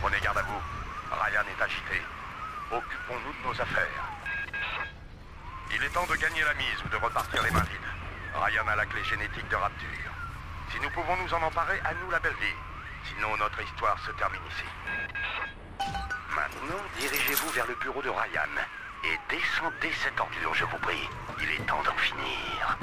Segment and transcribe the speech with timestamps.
[0.00, 0.62] Prenez garde à vous.
[1.10, 2.02] Ryan est agité.
[2.70, 4.04] Occupons-nous de nos affaires.
[5.74, 7.90] Il est temps de gagner la mise ou de repartir les mains vides.
[8.34, 10.12] Ryan a la clé génétique de Rapture.
[10.72, 12.56] Si nous pouvons nous en emparer, à nous la belle vie.
[13.08, 14.66] Sinon, notre histoire se termine ici.
[16.34, 18.52] Maintenant, dirigez-vous vers le bureau de Ryan.
[19.04, 21.08] Et descendez cette ordure, je vous prie.
[21.40, 22.78] Il est temps d'en finir.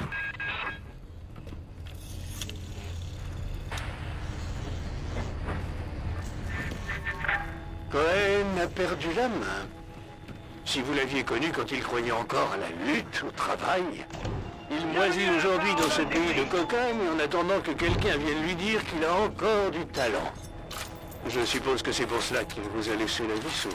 [7.94, 9.68] Cohen a perdu la main.
[10.64, 13.84] Si vous l'aviez connu quand il croyait encore à la lutte, au travail,
[14.68, 18.84] il moisit aujourd'hui dans ce pays de cocagne en attendant que quelqu'un vienne lui dire
[18.84, 20.32] qu'il a encore du talent.
[21.28, 23.72] Je suppose que c'est pour cela qu'il vous a laissé la vie sauve.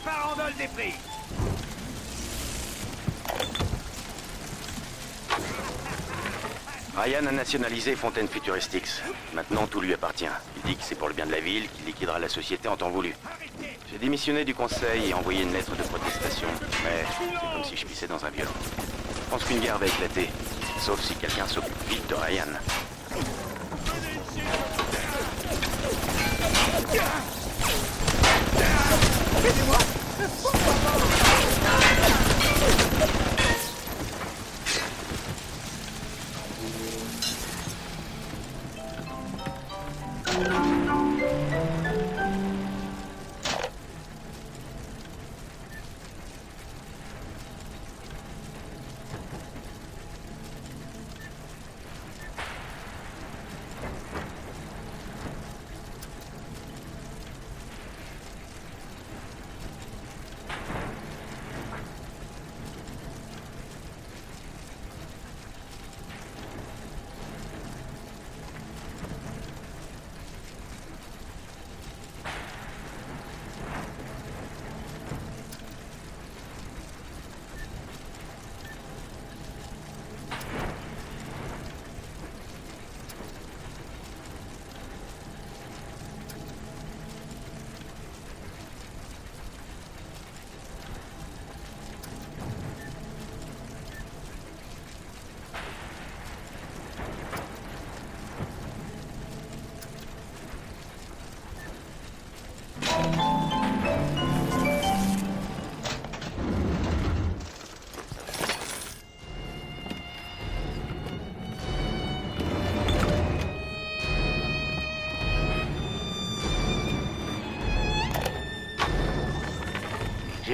[0.00, 0.94] Farandole des prix
[6.96, 9.00] Ryan a nationalisé Fontaine Futuristics.
[9.32, 10.26] Maintenant, tout lui appartient.
[10.56, 12.76] Il dit que c'est pour le bien de la ville qu'il liquidera la société en
[12.76, 13.14] temps voulu.
[13.90, 16.48] J'ai démissionné du conseil et envoyé une lettre de protestation.
[16.84, 18.50] Mais c'est comme si je pissais dans un violon.
[18.76, 20.28] Je pense qu'une guerre va éclater.
[20.80, 22.58] Sauf si quelqu'un s'occupe vite de Ryan.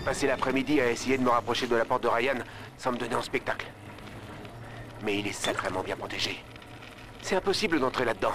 [0.07, 2.37] Passé l'après-midi à essayer de me rapprocher de la porte de Ryan
[2.79, 3.67] sans me donner en spectacle.
[5.03, 6.39] Mais il est sacrément bien protégé.
[7.23, 8.33] C'est impossible d'entrer là-dedans.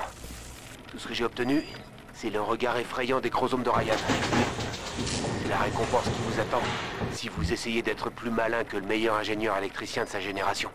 [0.91, 1.63] Tout ce que j'ai obtenu,
[2.13, 3.95] c'est le regard effrayant des chromosomes de Ryan.
[5.41, 6.61] C'est la récompense qui vous attend
[7.13, 10.71] si vous essayez d'être plus malin que le meilleur ingénieur électricien de sa génération.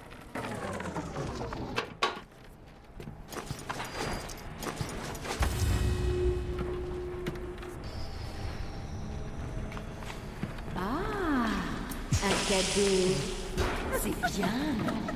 [12.77, 15.16] C'est bien.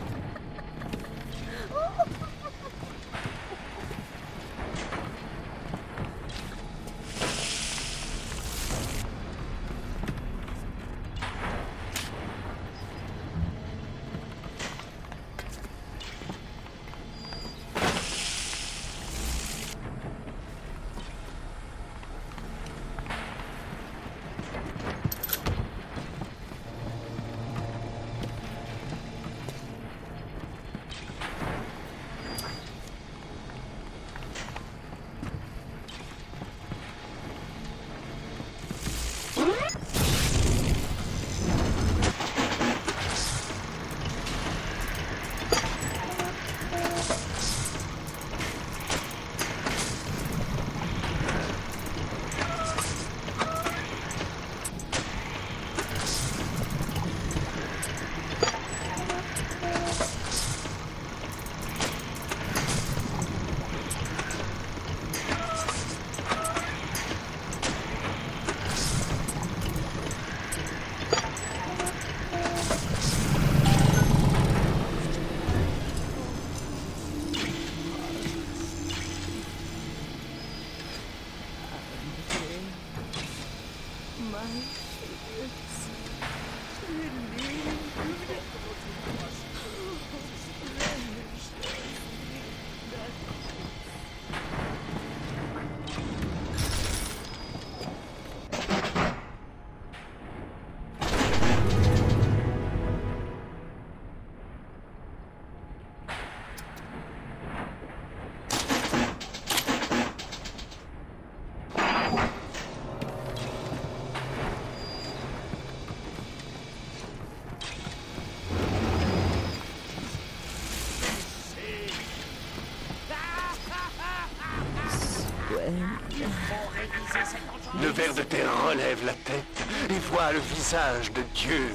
[128.70, 131.74] Relève la tête et voit le visage de Dieu.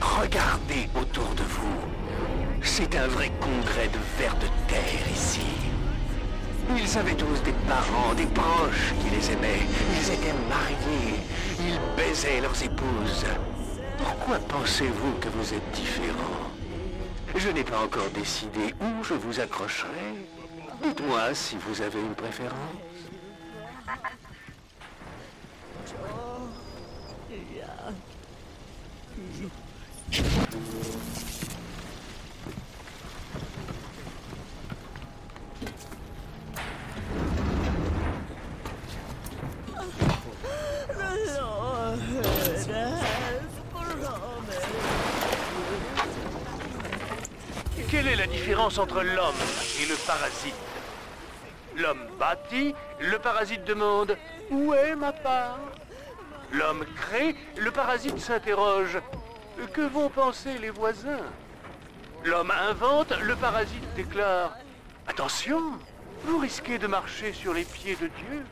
[0.00, 1.80] Regardez autour de vous.
[2.62, 5.50] C'est un vrai congrès de vers de terre ici.
[6.76, 9.66] Ils avaient tous des parents, des proches qui les aimaient.
[9.96, 11.18] Ils étaient mariés.
[11.60, 13.26] Ils baisaient leurs épouses.
[13.98, 16.50] Pourquoi pensez-vous que vous êtes différents?
[17.34, 20.14] Je n'ai pas encore décidé où je vous accrocherai.
[20.82, 23.15] Dites-moi si vous avez une préférence.
[47.88, 49.34] Quelle est la différence entre l'homme
[49.80, 50.54] et le parasite
[51.76, 54.16] L'homme bâtit, le parasite demande
[54.50, 55.58] Où est ma part?
[56.52, 58.98] L'homme crée, le parasite s'interroge
[59.72, 61.24] Que vont penser les voisins
[62.24, 64.56] L'homme invente, le parasite déclare
[65.06, 65.60] Attention,
[66.24, 68.44] vous risquez de marcher sur les pieds de Dieu.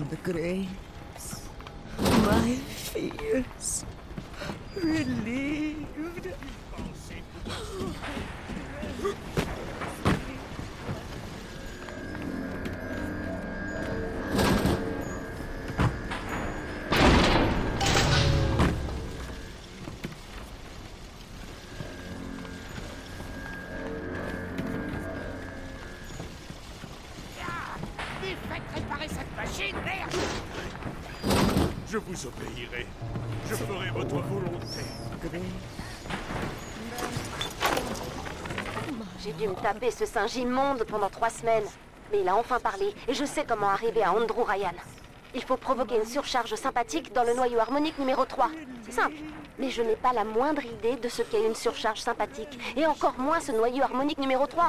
[0.00, 1.42] into the graves.
[1.98, 3.84] My fears
[4.76, 6.34] relieved.
[39.60, 41.66] Taper ce singe immonde pendant trois semaines.
[42.10, 44.74] Mais il a enfin parlé, et je sais comment arriver à Andrew Ryan.
[45.34, 48.50] Il faut provoquer une surcharge sympathique dans le noyau harmonique numéro 3.
[48.82, 49.14] C'est simple.
[49.58, 53.18] Mais je n'ai pas la moindre idée de ce qu'est une surcharge sympathique, et encore
[53.18, 54.64] moins ce noyau harmonique numéro 3.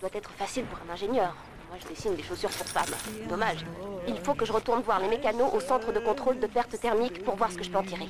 [0.00, 1.34] Ça doit être facile pour un ingénieur.
[1.68, 2.94] Moi, je dessine des chaussures pour femmes.
[3.28, 3.64] Dommage.
[4.08, 7.22] Il faut que je retourne voir les mécanos au centre de contrôle de perte thermique
[7.24, 8.08] pour voir ce que je peux en tirer.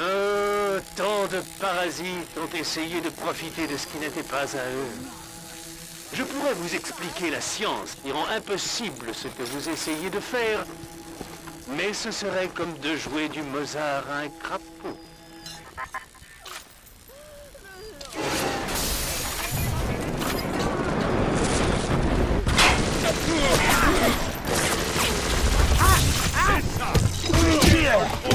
[0.00, 4.94] Oh, tant de parasites ont essayé de profiter de ce qui n'était pas à eux.
[6.12, 10.64] Je pourrais vous expliquer la science qui rend impossible ce que vous essayez de faire,
[11.76, 14.96] mais ce serait comme de jouer du Mozart à un crapaud.
[27.34, 28.27] Rapture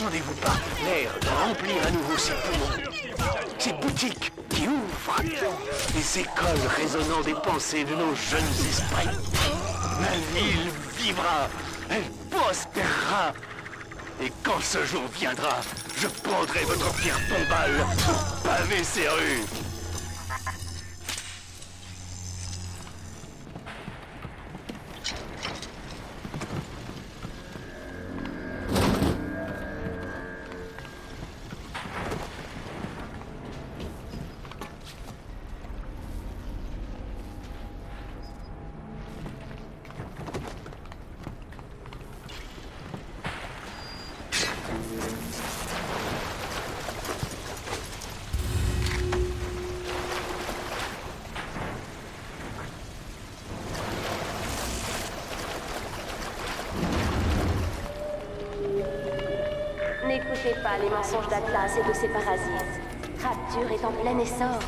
[0.00, 0.56] N'entendez-vous pas.
[0.82, 1.12] L'air
[1.44, 2.90] remplir à nouveau ses poumons.
[3.58, 5.20] Ces boutiques qui ouvrent.
[5.94, 9.18] Les écoles résonnant des pensées de nos jeunes esprits.
[10.00, 11.48] Ma ville vivra.
[11.90, 13.34] Elle prospérera.
[14.22, 15.60] Et quand ce jour viendra,
[15.98, 19.44] je prendrai votre pierre tombale pour paver ces rues
[60.80, 62.80] les mensonges d'Atlas et de ses parasites.
[63.22, 64.58] Rapture est en plein essor.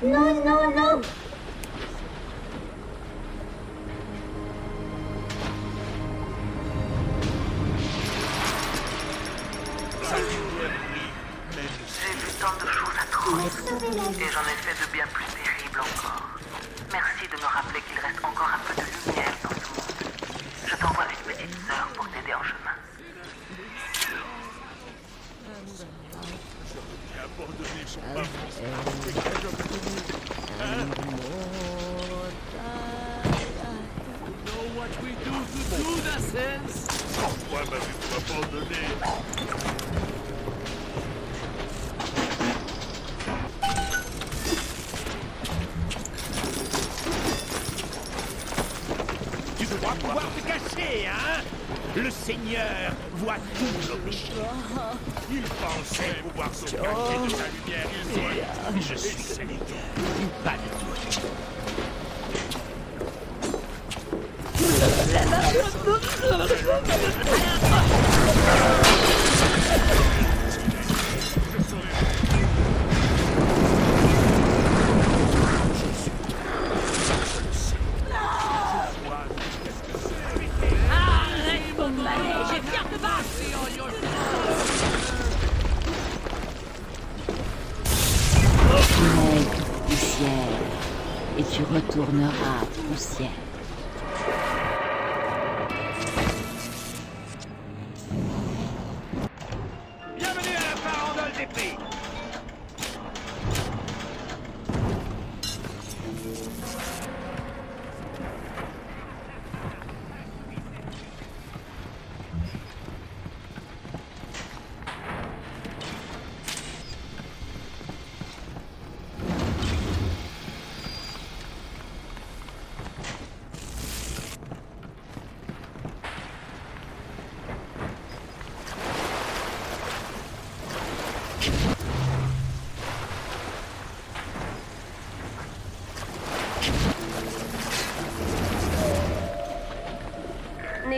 [0.00, 1.17] No, no, no!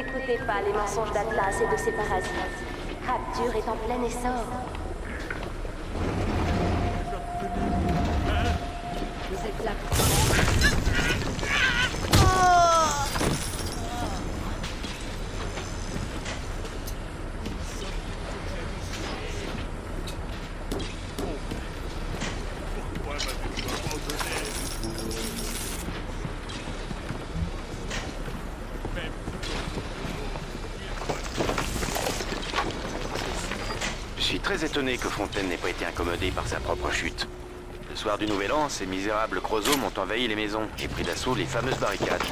[0.01, 2.31] N'écoutez pas les mensonges d'Atlas et de ses parasites.
[3.07, 4.47] Rapture est en plein essor.
[9.31, 9.73] Vous êtes là.
[22.75, 24.41] Pourquoi m'avez-vous abandonné
[28.95, 29.13] Même
[34.19, 37.27] Je suis très étonné que Fontaine n'ait pas été incommodé par sa propre chute.
[37.89, 41.35] Le soir du Nouvel An, ces misérables chromosomes ont envahi les maisons et pris d'assaut
[41.35, 42.23] les fameuses barricades.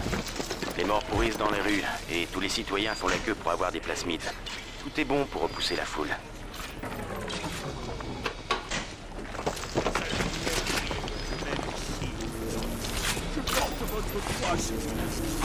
[0.76, 3.72] Les morts pourrissent dans les rues et tous les citoyens font la queue pour avoir
[3.72, 4.20] des plasmides.
[4.82, 6.08] Tout est bon pour repousser la foule.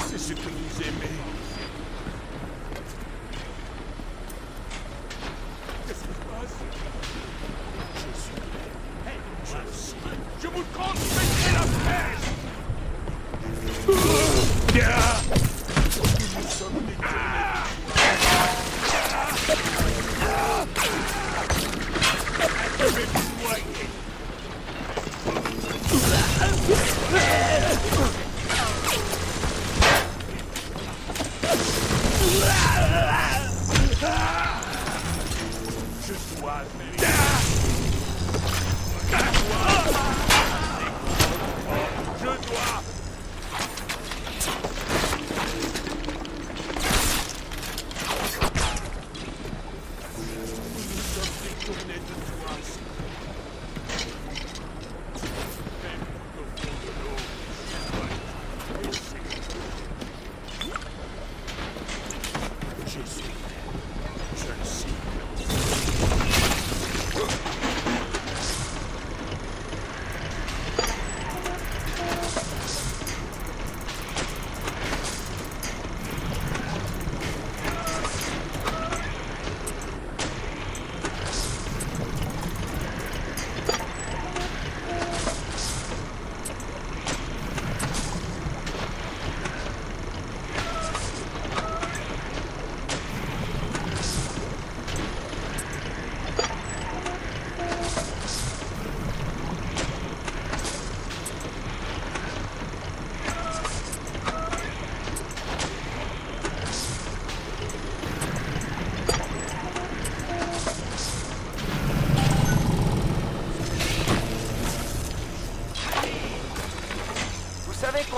[0.10, 1.33] c'est ce que vous aimez.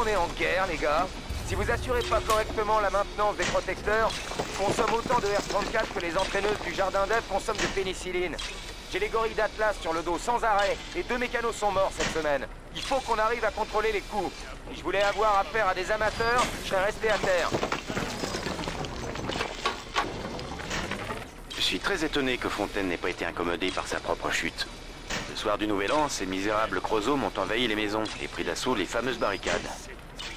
[0.06, 1.08] Qu'on est en guerre, les gars
[1.48, 6.00] Si vous assurez pas correctement la maintenance des protecteurs, ils consomment autant de R34 que
[6.00, 8.36] les entraîneuses du jardin d'œufs consomment de pénicilline.
[8.92, 12.14] J'ai les gorilles d'Atlas sur le dos sans arrêt et deux mécanos sont morts cette
[12.14, 12.46] semaine.
[12.76, 14.32] Il faut qu'on arrive à contrôler les coûts.
[14.70, 17.50] Si je voulais avoir affaire à des amateurs, je serais resté à terre.
[21.56, 24.68] Je suis très étonné que Fontaine n'ait pas été incommodé par sa propre chute.
[25.32, 28.76] Le soir du Nouvel An, ces misérables chromosomes ont envahi les maisons et pris d'assaut
[28.76, 29.68] les fameuses barricades.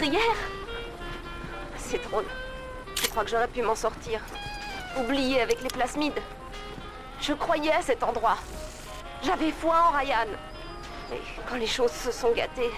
[0.00, 0.36] meurtrière
[1.76, 2.24] C'est drôle.
[3.02, 4.20] Je crois que j'aurais pu m'en sortir?
[4.98, 6.20] Oublier avec les plasmides.
[7.20, 8.38] Je croyais à cet endroit.
[9.22, 10.26] J'avais foi en Ryan.
[11.12, 12.70] Et quand les choses se sont gâtées,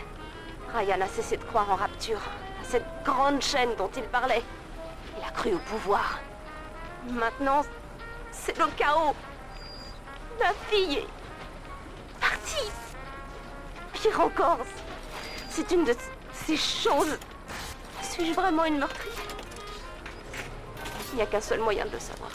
[0.74, 2.20] Ryan a cessé de croire en rapture,
[2.60, 4.42] à cette grande chaîne dont il parlait.
[5.18, 6.18] Il a cru au pouvoir.
[7.08, 7.62] Maintenant,
[8.30, 9.14] c'est le chaos.
[10.40, 12.70] Ma fille est partie.
[13.92, 14.60] Pire encore,
[15.50, 15.94] c'est une de
[16.46, 17.18] ces choses.
[18.02, 19.14] Suis-je vraiment une meurtrière?
[21.12, 22.31] Il n'y a qu'un seul moyen de le savoir.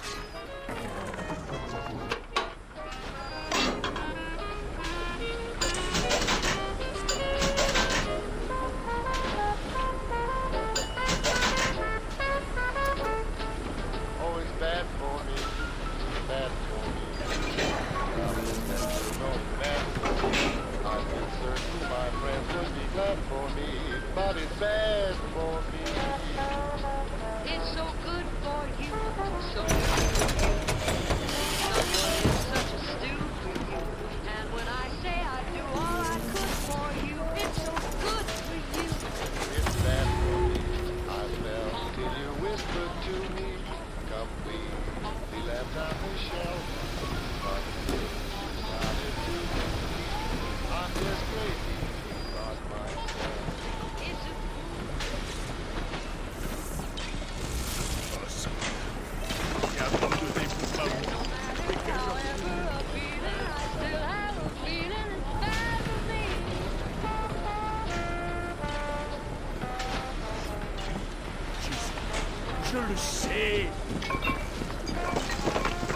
[72.70, 73.66] Je le sais.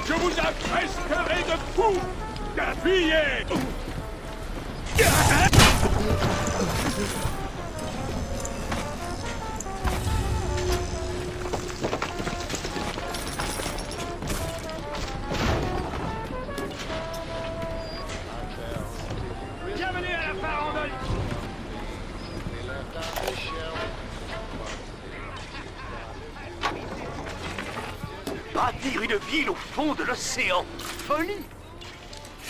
[0.08, 2.00] Je vous affresquerai de fou
[2.58, 3.46] Appuyez
[30.12, 30.66] l'océan.
[31.08, 31.46] Folie.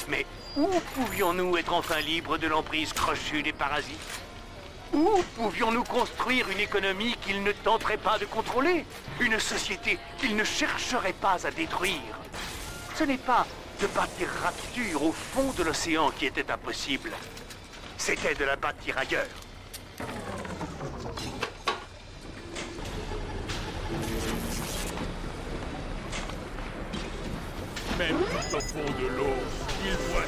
[0.07, 0.25] Mais
[0.57, 4.19] où pouvions-nous être enfin libres de l'emprise crochue des parasites?
[4.93, 8.83] Où pouvions-nous construire une économie qu'ils ne tenteraient pas de contrôler?
[9.19, 12.15] Une société qu'ils ne chercheraient pas à détruire?
[12.95, 13.45] Ce n'est pas
[13.79, 17.11] de bâtir rapture au fond de l'océan qui était impossible.
[17.95, 19.27] C'était de la bâtir ailleurs.
[28.01, 29.35] Même tout au fond de l'eau,
[29.85, 30.25] il voit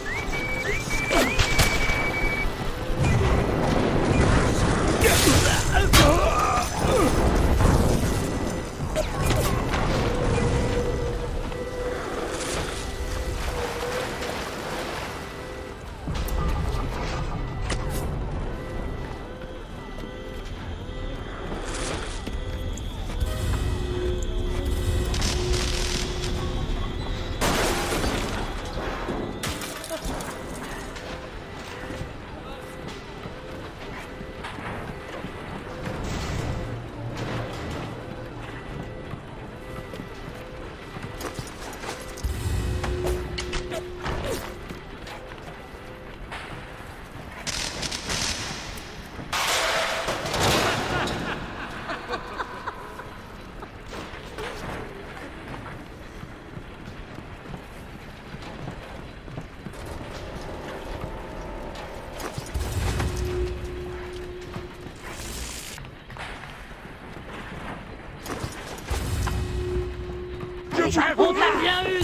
[70.86, 72.04] On t'a bien eu,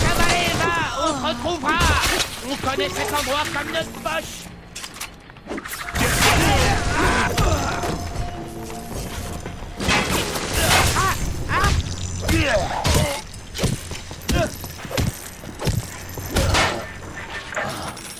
[0.00, 1.78] cavaler, va On retrouvera
[2.48, 4.44] On connaît cet endroit comme notre poche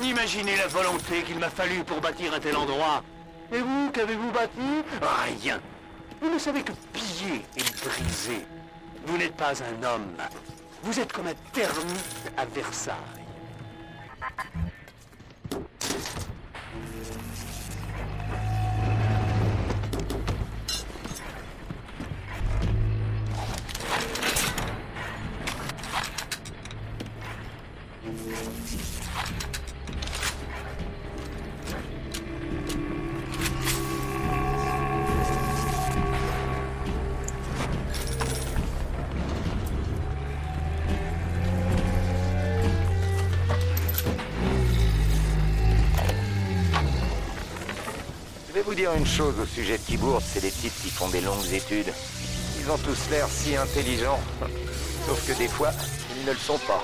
[0.02, 3.04] Imaginez la volonté qu'il m'a fallu pour bâtir un tel endroit.
[3.52, 4.82] Et vous, qu'avez-vous bâti?
[5.44, 5.60] Rien.
[6.20, 6.72] Vous ne savez que
[7.22, 8.46] et briser.
[9.06, 10.16] Vous n'êtes pas un homme.
[10.82, 13.23] Vous êtes comme un termite à Versailles.
[48.74, 51.52] Vous dire une chose au sujet de Kibourg, c'est des types qui font des longues
[51.52, 51.92] études.
[52.58, 54.18] Ils ont tous l'air si intelligents.
[55.06, 55.70] Sauf que des fois,
[56.16, 56.82] ils ne le sont pas.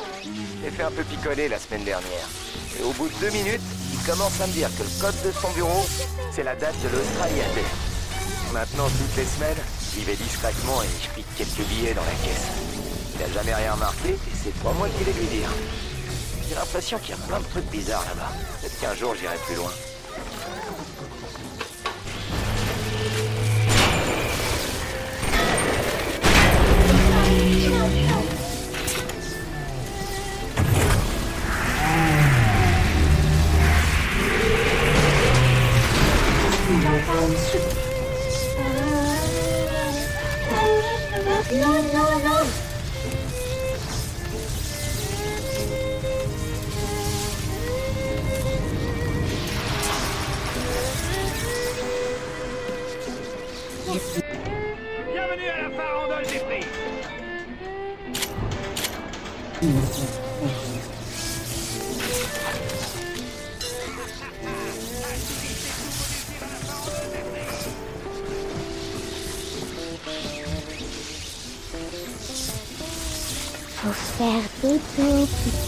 [0.62, 2.29] J'ai fait un peu picoler la semaine dernière.
[2.79, 5.33] Et au bout de deux minutes, il commence à me dire que le code de
[5.33, 5.85] son bureau,
[6.31, 7.66] c'est la date de l'Australia Day.
[8.53, 12.46] Maintenant, toutes les semaines, j'y vais discrètement et je pique quelques billets dans la caisse.
[13.14, 15.50] Il n'a jamais rien remarqué et c'est pas moi qui vais lui dire.
[16.48, 18.31] J'ai l'impression qu'il y a plein de trucs bizarres là-bas.
[18.61, 19.72] Peut-être qu'un jour j'irai plus loin.
[27.70, 28.11] Yes.
[59.61, 59.68] Faut
[74.16, 75.60] faire dodo, petit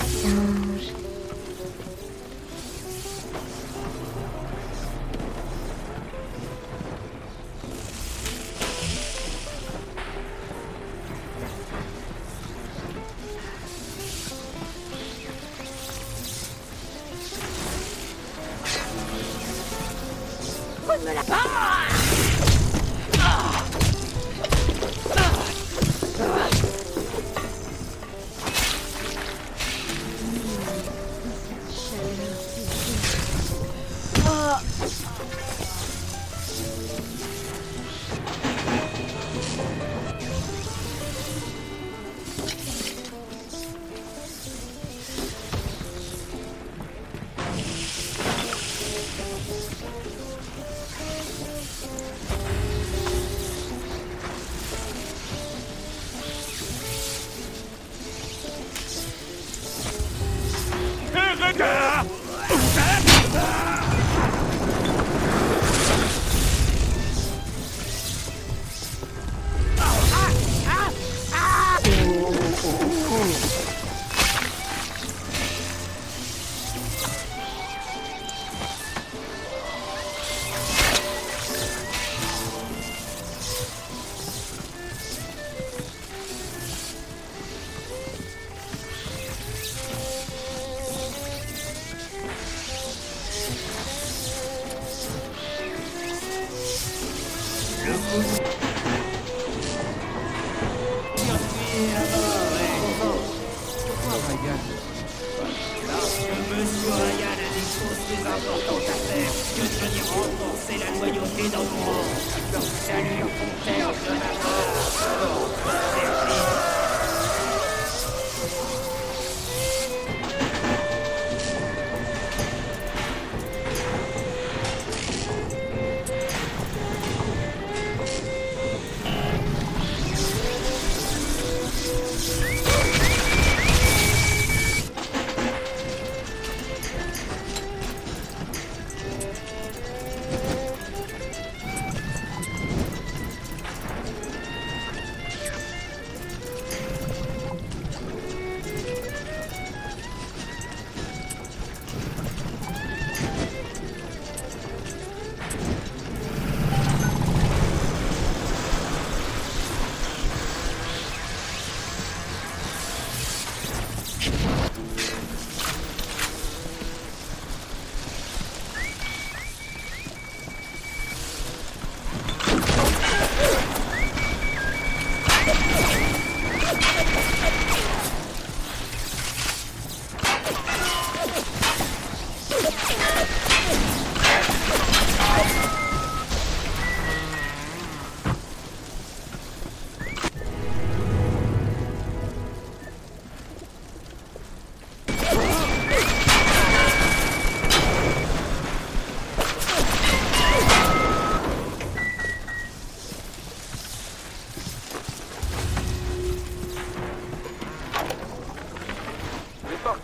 [111.62, 112.11] Outlaw.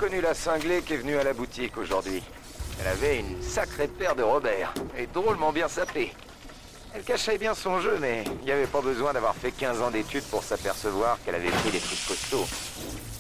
[0.09, 2.23] Reconnu la cinglée qui est venue à la boutique aujourd'hui.
[2.81, 6.15] Elle avait une sacrée paire de Robert, et drôlement bien sapée.
[6.95, 9.91] Elle cachait bien son jeu, mais il n'y avait pas besoin d'avoir fait 15 ans
[9.91, 12.49] d'études pour s'apercevoir qu'elle avait pris des trucs costauds.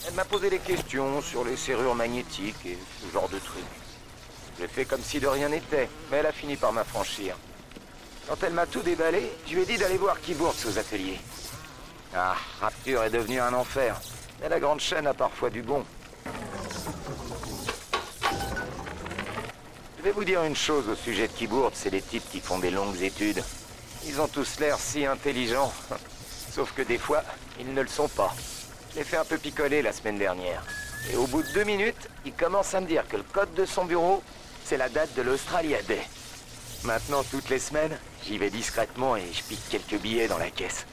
[0.06, 3.64] Elle m'a posé des questions sur les serrures magnétiques et ce genre de trucs.
[4.58, 7.36] J'ai fait comme si de rien n'était, mais elle a fini par m'affranchir.
[8.28, 11.20] Quand elle m'a tout déballé, je lui ai dit d'aller voir Keyboards aux ateliers.
[12.16, 14.00] Ah, Rapture est devenu un enfer.
[14.40, 15.84] Mais la grande chaîne a parfois du bon.
[19.98, 22.58] Je vais vous dire une chose au sujet de Keyboard, c'est des types qui font
[22.58, 23.42] des longues études.
[24.06, 25.72] Ils ont tous l'air si intelligents.
[26.52, 27.22] Sauf que des fois,
[27.60, 28.34] ils ne le sont pas.
[28.92, 30.62] Je l'ai fait un peu picoler la semaine dernière.
[31.12, 33.64] Et au bout de deux minutes, il commence à me dire que le code de
[33.64, 34.22] son bureau,
[34.64, 36.02] c'est la date de l'Australia Day.
[36.84, 40.86] Maintenant, toutes les semaines, j'y vais discrètement et je pique quelques billets dans la caisse.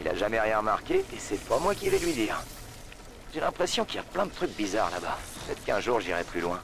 [0.00, 2.42] Il a jamais rien remarqué et c'est pas moi qui vais lui dire.
[3.32, 5.16] J'ai l'impression qu'il y a plein de trucs bizarres là-bas.
[5.46, 6.60] Peut-être qu'un jour j'irai plus loin.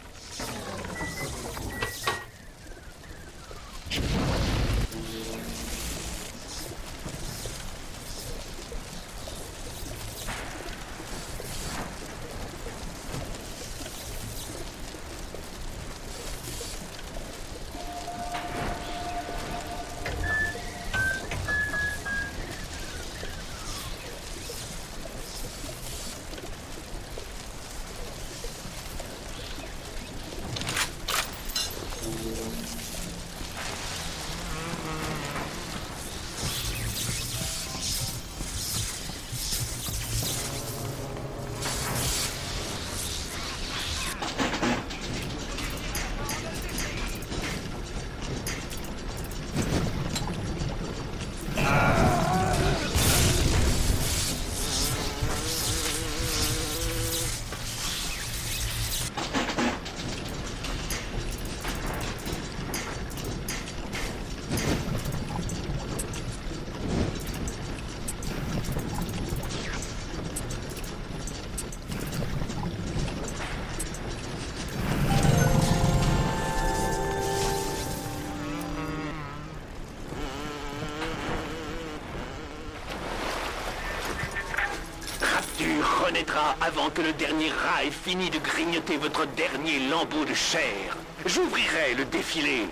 [86.67, 90.97] Avant que le dernier rat ait fini de grignoter votre dernier lambeau de chair.
[91.25, 92.67] J'ouvrirai le défilé.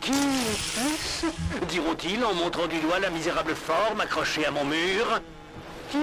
[0.00, 1.26] Qui est-ce
[1.68, 5.20] diront-ils en montrant du doigt la misérable forme accrochée à mon mur.
[5.90, 5.98] Qui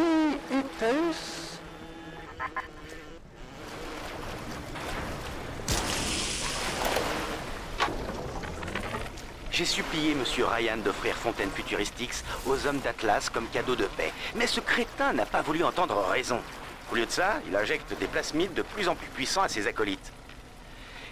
[0.52, 1.50] était-ce
[9.52, 14.14] J'ai supplié Monsieur Ryan d'offrir Fontaine Futuristix aux hommes d'Atlas comme cadeau de paix.
[14.36, 16.40] Mais ce crétin n'a pas voulu entendre raison.
[16.92, 19.68] Au lieu de ça, il injecte des plasmides de plus en plus puissants à ses
[19.68, 20.12] acolytes.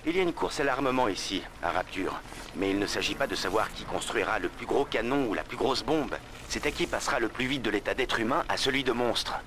[0.07, 2.19] Il y a une course à l'armement ici, à Rapture.
[2.55, 5.43] Mais il ne s'agit pas de savoir qui construira le plus gros canon ou la
[5.43, 6.15] plus grosse bombe.
[6.49, 9.39] C'est à qui passera le plus vite de l'état d'être humain à celui de monstre.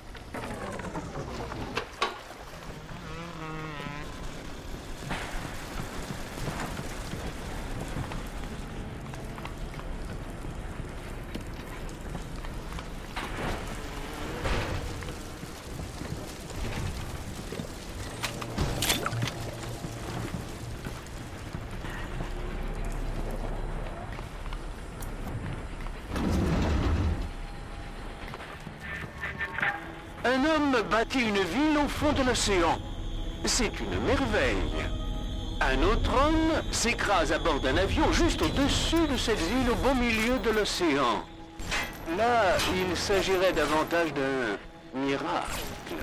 [31.19, 32.79] Une ville au fond de l'océan.
[33.45, 34.57] C'est une merveille.
[35.61, 39.95] Un autre homme s'écrase à bord d'un avion juste au-dessus de cette ville au beau
[39.95, 41.25] milieu de l'océan.
[42.17, 45.97] Là, il s'agirait davantage d'un miracle.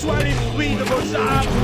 [0.00, 1.59] Maudits soient les fruits de vos âmes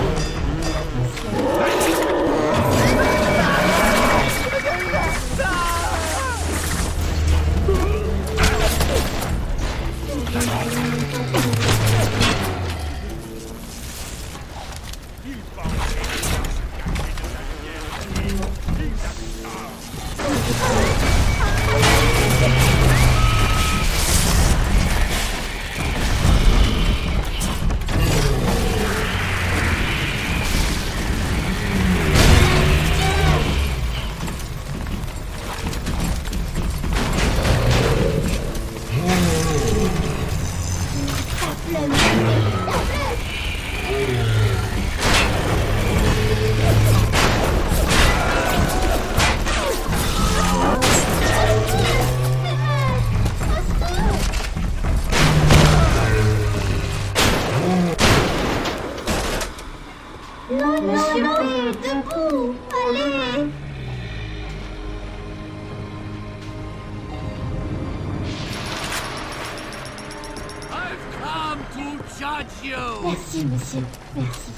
[73.02, 73.84] Merci, monsieur,
[74.14, 74.52] merci.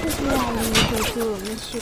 [0.06, 1.82] Je dois aller au dodo, monsieur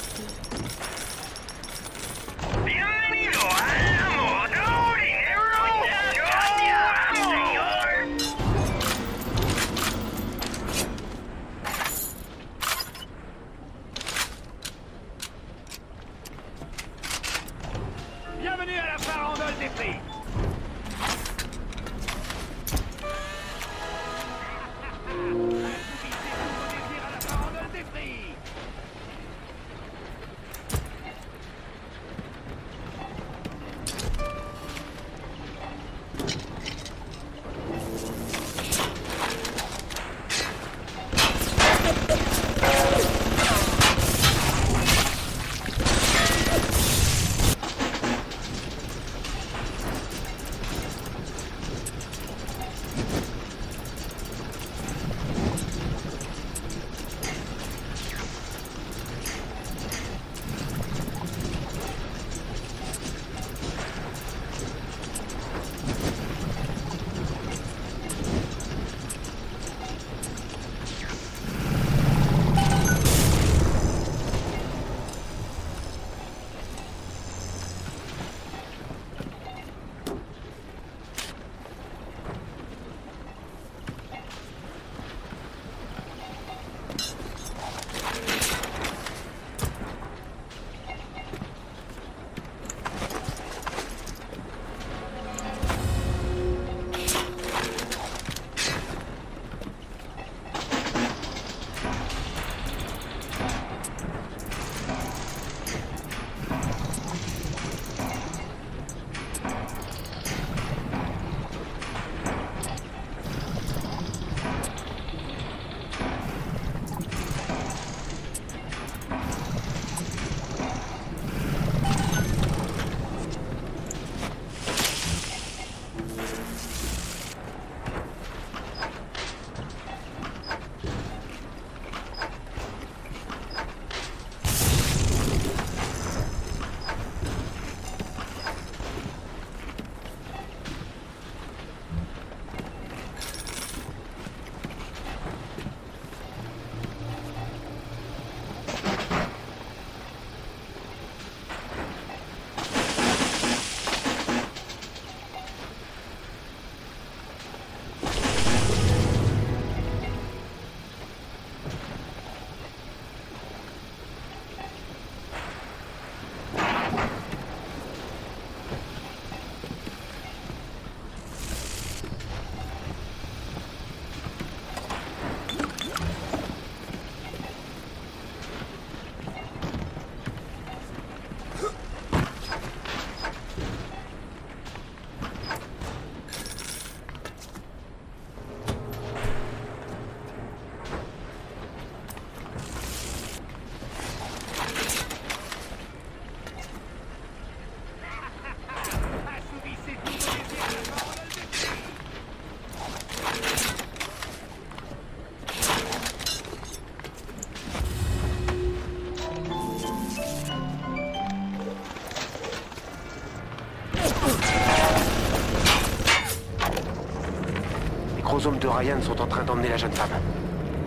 [218.68, 220.09] Ryan sont en train d'emmener la jeune femme.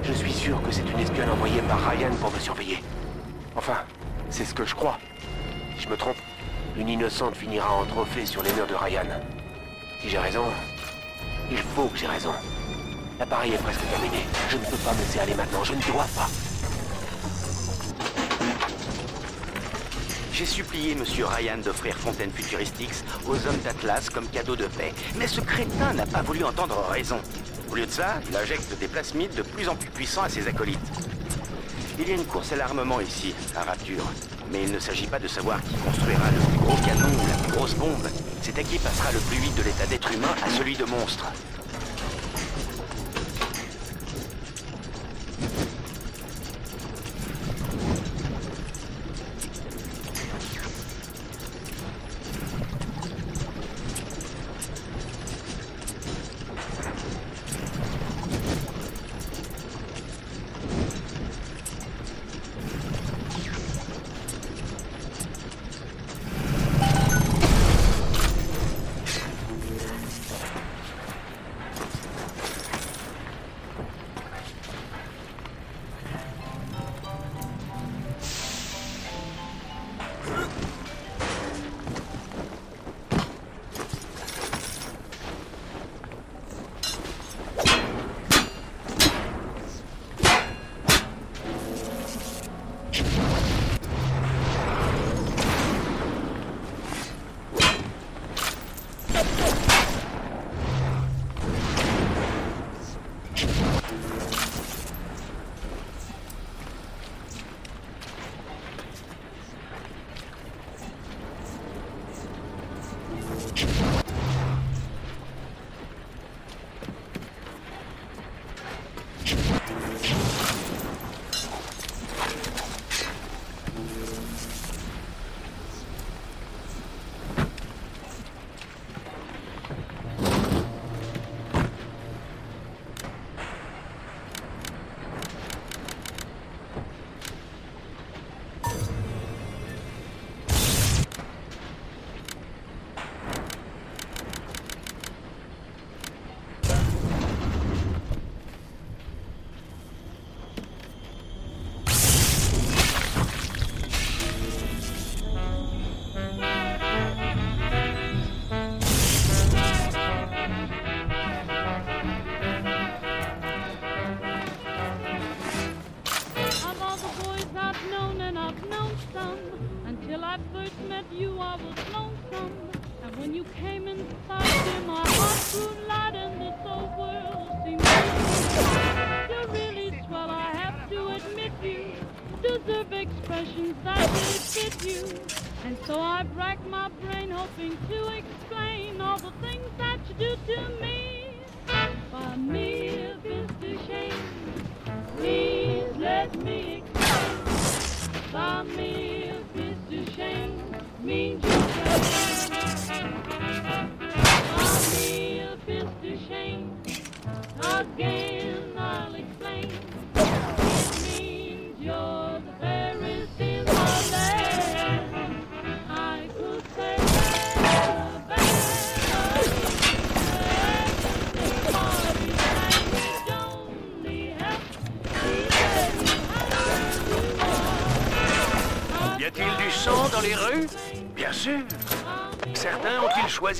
[0.02, 2.82] Je suis sûr que c'est une espionne envoyée par Ryan pour me surveiller.
[3.56, 3.78] Enfin,
[4.30, 4.98] c'est ce que je crois.
[5.76, 6.16] Si je me trompe,
[6.76, 9.06] une innocente finira en trophée sur les murs de Ryan.
[10.00, 10.44] Si j'ai raison,
[11.50, 12.32] il faut que j'ai raison.
[13.18, 14.24] L'appareil est presque terminé.
[14.48, 16.28] Je ne peux pas me laisser aller maintenant, je ne dois pas.
[20.32, 24.94] J'ai supplié Monsieur Ryan d'offrir Fontaine Futuristix aux hommes d'Atlas comme cadeau de paix.
[25.16, 27.18] Mais ce crétin n'a pas voulu entendre raison.
[27.70, 30.48] Au lieu de ça, il injecte des plasmides de plus en plus puissants à ses
[30.48, 30.78] acolytes.
[31.98, 34.04] Il y a une course à l'armement ici, à Rapture.
[34.50, 37.36] Mais il ne s'agit pas de savoir qui construira le plus gros canon ou la
[37.42, 38.08] plus grosse bombe.
[38.40, 41.26] C'est à qui passera le plus vite de l'état d'être humain à celui de monstre.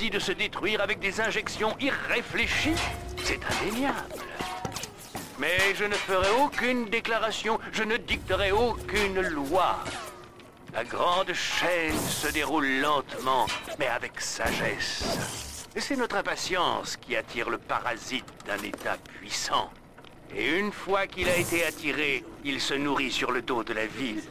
[0.09, 2.75] De se détruire avec des injections irréfléchies
[3.23, 3.97] C'est indéniable.
[5.39, 9.79] Mais je ne ferai aucune déclaration, je ne dicterai aucune loi.
[10.73, 13.47] La grande chaîne se déroule lentement,
[13.79, 15.67] mais avec sagesse.
[15.75, 19.69] Et c'est notre impatience qui attire le parasite d'un état puissant.
[20.35, 23.85] Et une fois qu'il a été attiré, il se nourrit sur le dos de la
[23.87, 24.23] ville.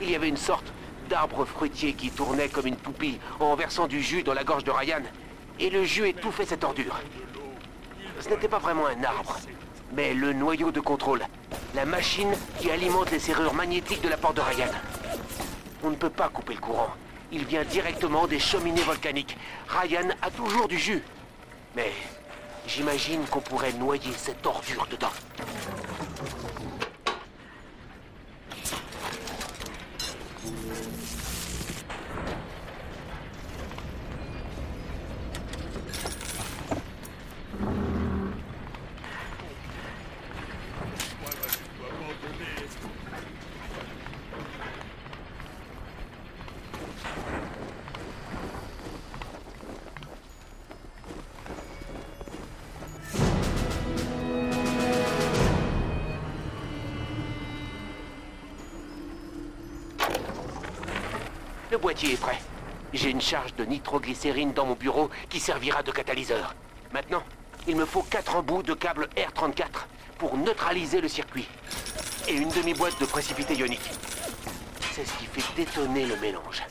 [0.00, 0.72] Il y avait une sorte
[1.08, 4.70] d'arbre fruitier qui tournait comme une poupille en versant du jus dans la gorge de
[4.70, 5.02] Ryan.
[5.58, 7.00] Et le jus étouffait cette ordure.
[8.20, 9.38] Ce n'était pas vraiment un arbre,
[9.94, 11.22] mais le noyau de contrôle.
[11.74, 14.70] La machine qui alimente les serrures magnétiques de la porte de Ryan.
[15.82, 16.90] On ne peut pas couper le courant.
[17.32, 19.36] Il vient directement des cheminées volcaniques.
[19.68, 21.02] Ryan a toujours du jus.
[21.74, 21.92] Mais
[22.66, 25.12] j'imagine qu'on pourrait noyer cette ordure dedans.
[62.10, 62.38] Est prêt.
[62.92, 66.54] J'ai une charge de nitroglycérine dans mon bureau qui servira de catalyseur.
[66.92, 67.22] Maintenant,
[67.66, 69.86] il me faut quatre embouts de câble R34
[70.18, 71.48] pour neutraliser le circuit.
[72.28, 73.90] Et une demi-boîte de précipité ionique.
[74.92, 76.62] C'est ce qui fait détonner le mélange.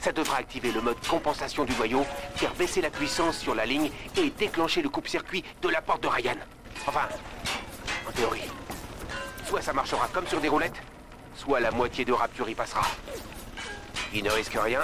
[0.00, 2.04] Ça devra activer le mode compensation du noyau,
[2.34, 6.08] faire baisser la puissance sur la ligne et déclencher le coupe-circuit de la porte de
[6.08, 6.36] Ryan.
[6.86, 7.08] Enfin,
[8.08, 8.50] en théorie.
[9.46, 10.82] Soit ça marchera comme sur des roulettes,
[11.34, 12.82] soit la moitié de Rapture y passera.
[14.18, 14.80] Il ne risque rien.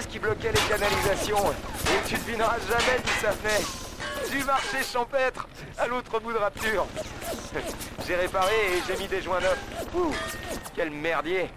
[0.00, 1.50] Ce qui bloquait les canalisations.
[1.86, 3.64] Et tu devineras jamais d'où ça venait.
[4.36, 5.46] Du marché champêtre,
[5.78, 6.86] à l'autre bout de Rapture.
[8.06, 9.58] J'ai réparé et j'ai mis des joints neufs.
[9.94, 10.12] Ouh,
[10.74, 11.48] quel merdier.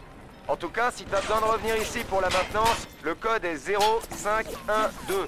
[0.48, 3.68] En tout cas, si t'as besoin de revenir ici pour la maintenance, le code est
[3.68, 5.28] 0512.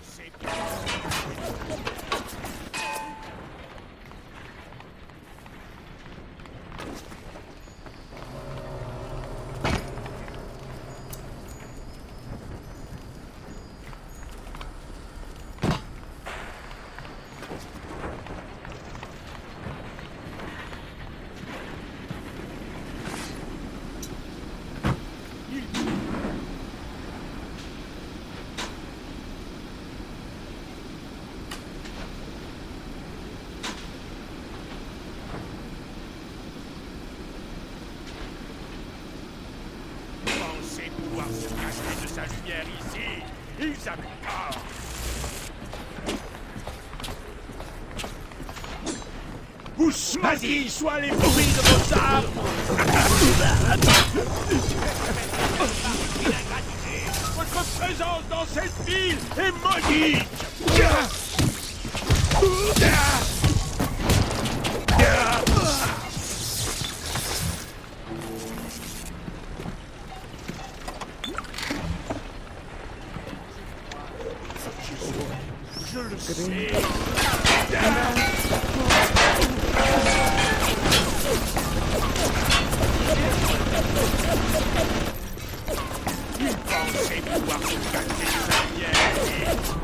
[50.50, 52.26] Choisissez soit les bruits de vos armes
[57.38, 60.49] Votre présence dans cette ville est maudite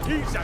[0.07, 0.35] Ils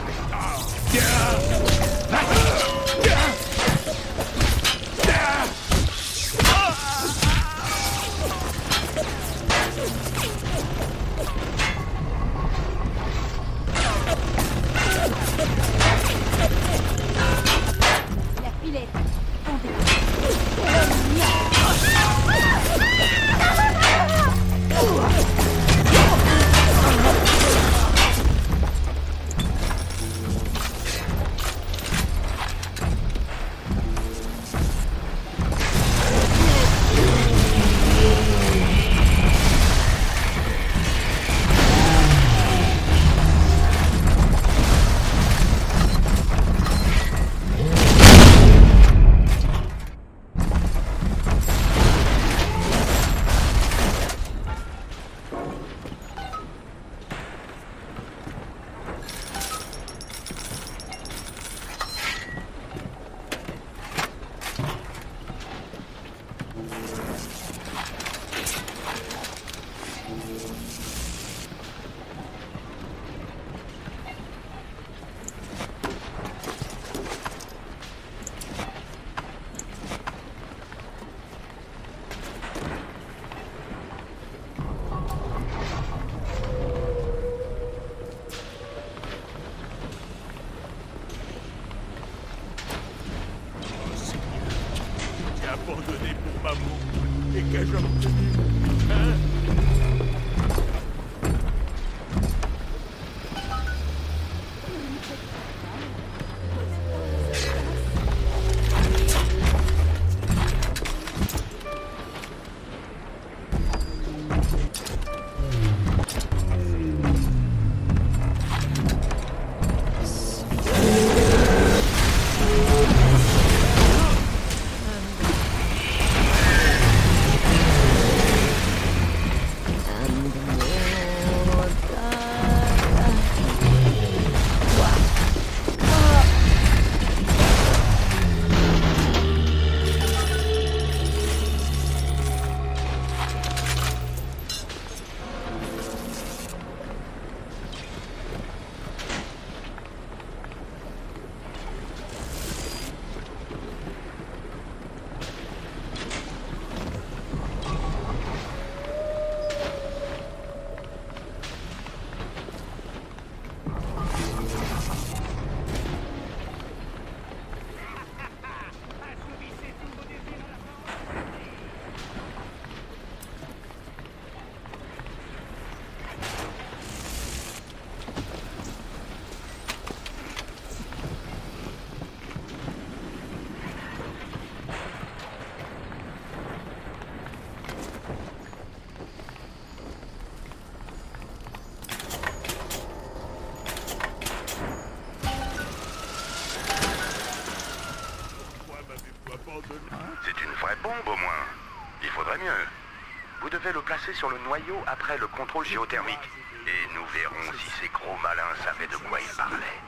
[204.14, 206.18] sur le noyau après le contrôle géothermique.
[206.66, 209.80] Et nous verrons si ces gros malins savaient de quoi ils parlaient.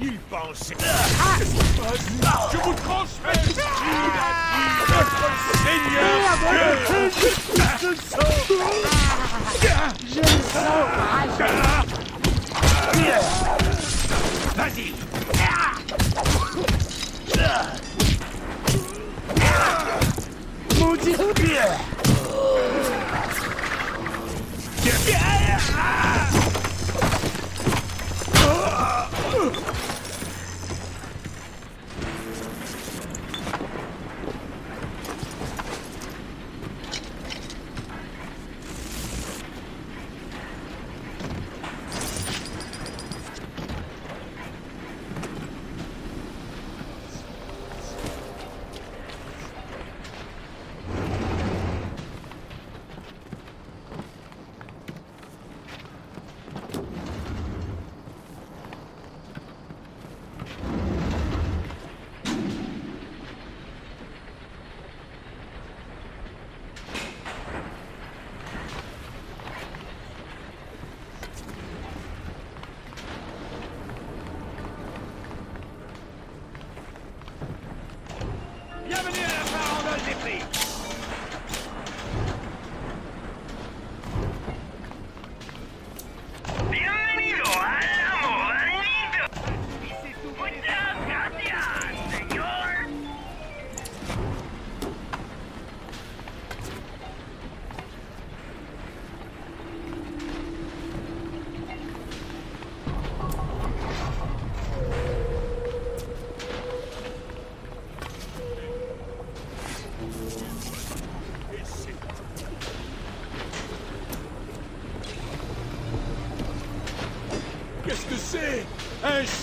[0.00, 0.76] Ils pensaient...
[2.52, 3.19] Je vous transmets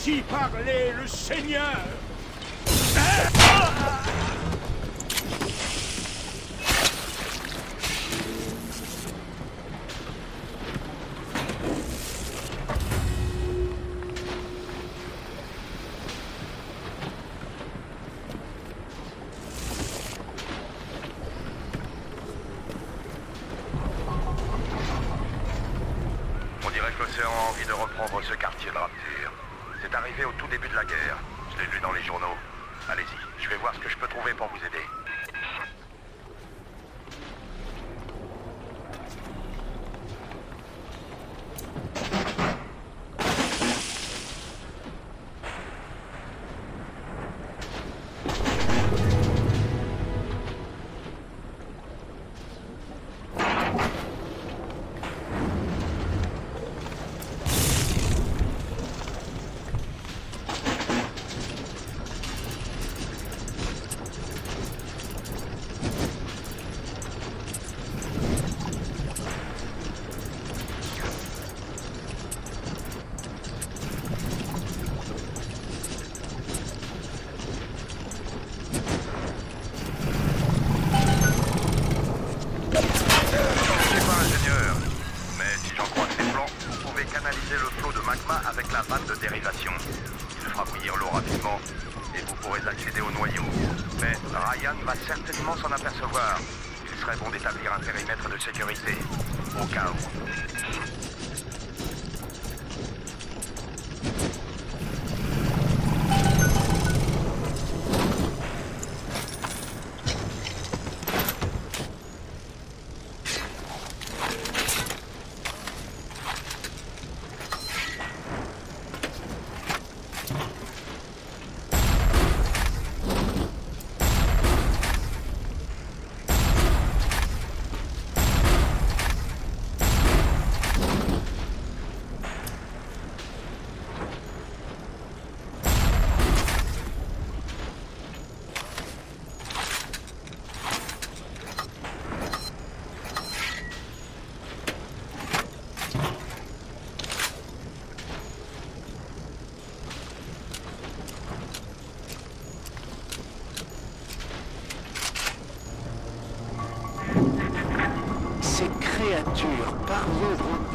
[0.08, 1.87] Ainsi parlait le Seigneur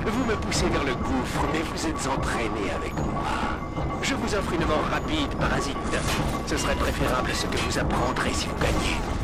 [0.05, 3.23] Vous me poussez vers le gouffre, mais vous êtes entraîné avec moi.
[4.01, 5.77] Je vous offre une mort rapide, parasite.
[6.47, 9.20] Ce serait préférable à ce que vous apprendrez si vous gagnez.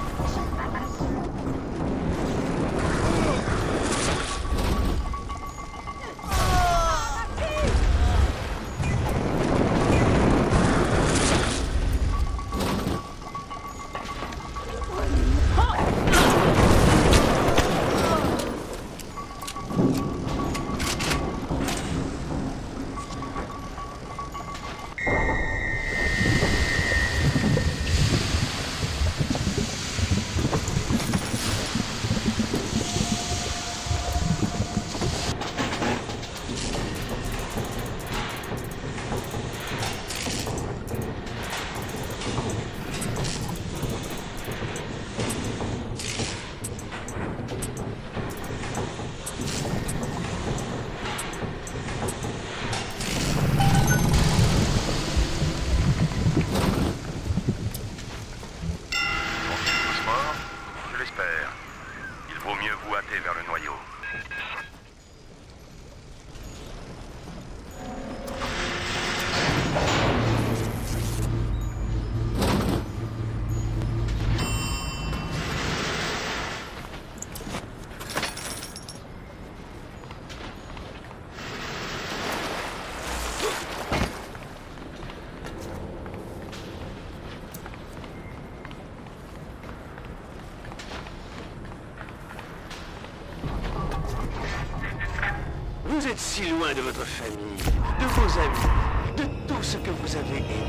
[96.08, 97.58] Vous êtes si loin de votre famille,
[97.99, 100.64] de vos amis, de tout ce que vous avez aimé.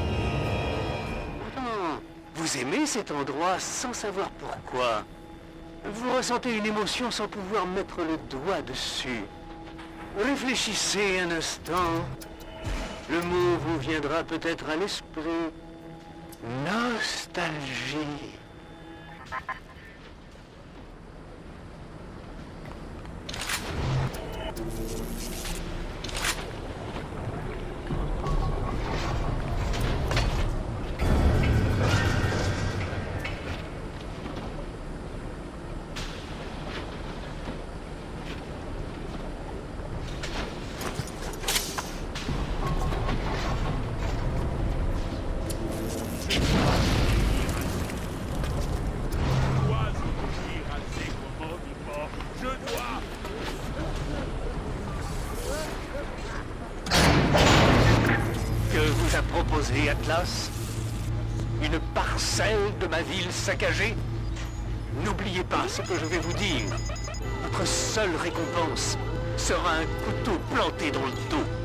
[1.55, 2.01] Pourtant,
[2.35, 5.05] vous aimez cet endroit sans savoir pourquoi.
[5.85, 9.23] Vous ressentez une émotion sans pouvoir mettre le doigt dessus.
[10.19, 12.03] Réfléchissez un instant.
[13.09, 15.53] Le mot vous viendra peut-être à l'esprit.
[16.65, 18.35] Nostalgie.
[61.63, 63.95] Une parcelle de ma ville saccagée
[65.05, 66.65] N'oubliez pas ce que je vais vous dire.
[67.43, 68.97] Votre seule récompense
[69.37, 71.58] sera un couteau planté dans le dos.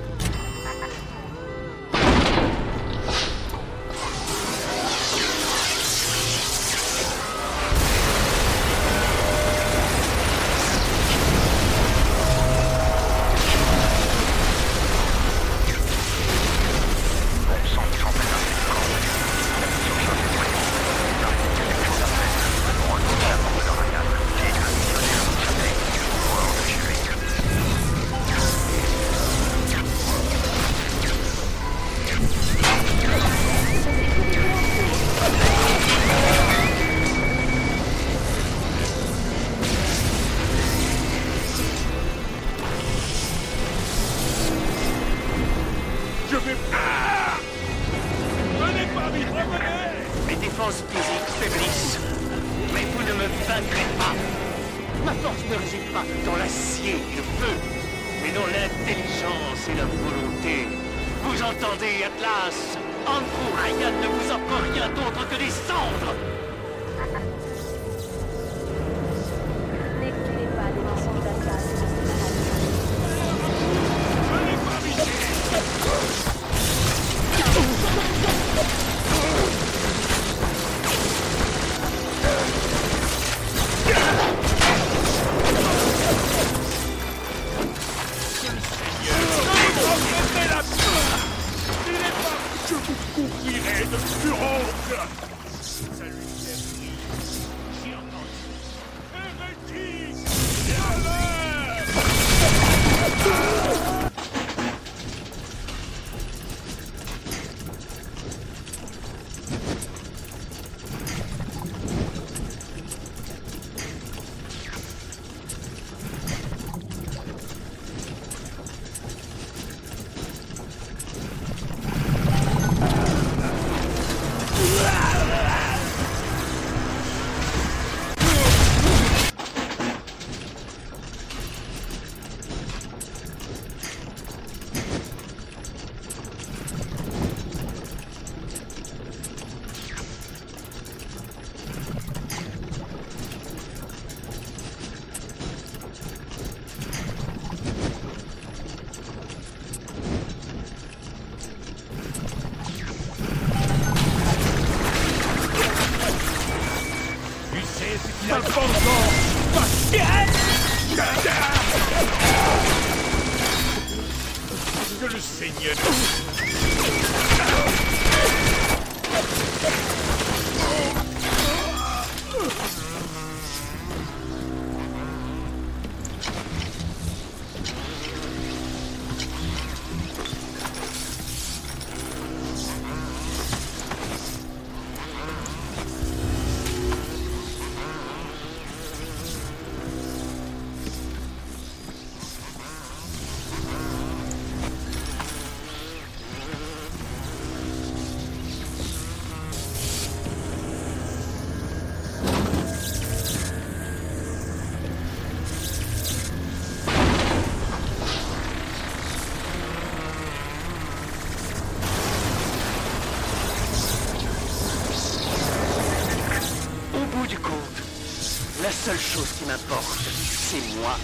[218.84, 220.98] Seule chose qui m'importe, c'est moi.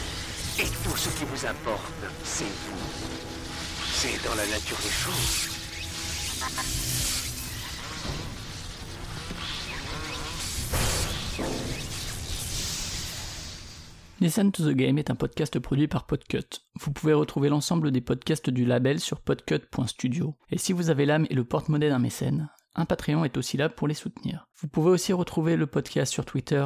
[0.59, 1.93] Et tout ce qui vous importe,
[2.25, 2.77] c'est vous.
[3.93, 5.47] C'est dans la nature des choses.
[14.19, 16.59] Listen to the Game est un podcast produit par Podcut.
[16.81, 20.35] Vous pouvez retrouver l'ensemble des podcasts du label sur podcut.studio.
[20.49, 23.69] Et si vous avez l'âme et le porte-monnaie d'un mécène, un Patreon est aussi là
[23.69, 24.49] pour les soutenir.
[24.59, 26.65] Vous pouvez aussi retrouver le podcast sur Twitter